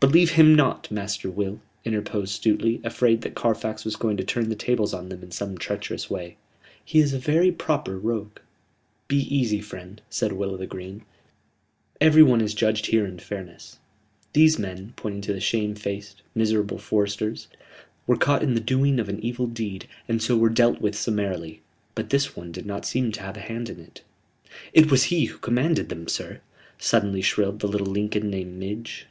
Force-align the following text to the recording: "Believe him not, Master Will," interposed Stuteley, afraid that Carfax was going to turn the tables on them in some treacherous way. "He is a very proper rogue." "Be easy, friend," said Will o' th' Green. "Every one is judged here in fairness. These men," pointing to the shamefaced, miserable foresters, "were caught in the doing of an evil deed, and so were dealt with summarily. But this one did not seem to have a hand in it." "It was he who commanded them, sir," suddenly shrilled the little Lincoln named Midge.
"Believe 0.00 0.30
him 0.30 0.54
not, 0.54 0.90
Master 0.90 1.28
Will," 1.30 1.60
interposed 1.84 2.32
Stuteley, 2.42 2.82
afraid 2.82 3.20
that 3.20 3.34
Carfax 3.34 3.84
was 3.84 3.94
going 3.94 4.16
to 4.16 4.24
turn 4.24 4.48
the 4.48 4.54
tables 4.54 4.94
on 4.94 5.10
them 5.10 5.22
in 5.22 5.30
some 5.30 5.58
treacherous 5.58 6.08
way. 6.08 6.38
"He 6.82 6.98
is 6.98 7.12
a 7.12 7.18
very 7.18 7.52
proper 7.52 7.98
rogue." 7.98 8.38
"Be 9.06 9.18
easy, 9.24 9.60
friend," 9.60 10.00
said 10.08 10.32
Will 10.32 10.52
o' 10.52 10.56
th' 10.56 10.66
Green. 10.66 11.02
"Every 12.00 12.22
one 12.22 12.40
is 12.40 12.54
judged 12.54 12.86
here 12.86 13.04
in 13.04 13.18
fairness. 13.18 13.78
These 14.32 14.58
men," 14.58 14.94
pointing 14.96 15.20
to 15.20 15.34
the 15.34 15.40
shamefaced, 15.40 16.22
miserable 16.34 16.78
foresters, 16.78 17.46
"were 18.06 18.16
caught 18.16 18.42
in 18.42 18.54
the 18.54 18.60
doing 18.60 18.98
of 18.98 19.10
an 19.10 19.22
evil 19.22 19.46
deed, 19.46 19.86
and 20.08 20.22
so 20.22 20.38
were 20.38 20.48
dealt 20.48 20.80
with 20.80 20.94
summarily. 20.96 21.60
But 21.94 22.08
this 22.08 22.34
one 22.34 22.50
did 22.50 22.64
not 22.64 22.86
seem 22.86 23.12
to 23.12 23.20
have 23.20 23.36
a 23.36 23.40
hand 23.40 23.68
in 23.68 23.80
it." 23.80 24.00
"It 24.72 24.90
was 24.90 25.04
he 25.12 25.26
who 25.26 25.36
commanded 25.36 25.90
them, 25.90 26.08
sir," 26.08 26.40
suddenly 26.78 27.20
shrilled 27.20 27.60
the 27.60 27.68
little 27.68 27.88
Lincoln 27.88 28.30
named 28.30 28.54
Midge. 28.56 29.06